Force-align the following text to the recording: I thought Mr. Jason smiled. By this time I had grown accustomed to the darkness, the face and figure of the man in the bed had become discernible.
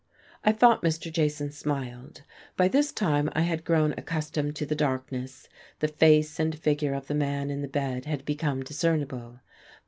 I 0.43 0.51
thought 0.51 0.81
Mr. 0.81 1.13
Jason 1.13 1.51
smiled. 1.51 2.23
By 2.57 2.67
this 2.67 2.91
time 2.91 3.29
I 3.33 3.41
had 3.41 3.63
grown 3.63 3.93
accustomed 3.99 4.55
to 4.55 4.65
the 4.65 4.73
darkness, 4.73 5.47
the 5.77 5.87
face 5.87 6.39
and 6.39 6.57
figure 6.57 6.95
of 6.95 7.05
the 7.05 7.13
man 7.13 7.51
in 7.51 7.61
the 7.61 7.67
bed 7.67 8.05
had 8.05 8.25
become 8.25 8.63
discernible. 8.63 9.41